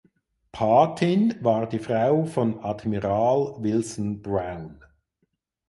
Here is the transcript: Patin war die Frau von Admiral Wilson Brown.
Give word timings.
Patin 0.51 1.35
war 1.43 1.69
die 1.69 1.77
Frau 1.77 2.23
von 2.25 2.57
Admiral 2.63 3.53
Wilson 3.61 4.23
Brown. 4.23 4.79